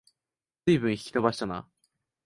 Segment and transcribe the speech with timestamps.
[0.65, 1.69] ずいぶん引き延ばしたな